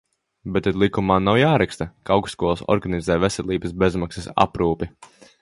[0.53, 4.91] Bet tad likumā nav jāraksta, ka augstskolas organizē veselības bezmaksas aprūpi.